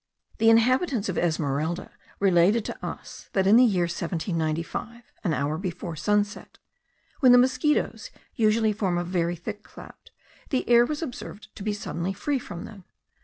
[0.39, 5.95] The inhabitants of Esmeralda related to us, that in the year 1795, an hour before
[5.95, 6.57] sunset,
[7.19, 10.09] when the mosquitos usually form a very thick cloud,
[10.49, 12.83] the air was observed to be suddenly free from them.